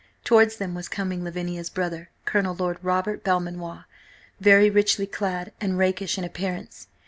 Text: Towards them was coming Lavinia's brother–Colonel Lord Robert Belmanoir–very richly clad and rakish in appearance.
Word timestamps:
Towards 0.23 0.55
them 0.57 0.73
was 0.73 0.89
coming 0.89 1.23
Lavinia's 1.23 1.69
brother–Colonel 1.69 2.55
Lord 2.55 2.79
Robert 2.81 3.23
Belmanoir–very 3.23 4.71
richly 4.71 5.05
clad 5.05 5.53
and 5.61 5.77
rakish 5.77 6.17
in 6.17 6.23
appearance. 6.23 6.87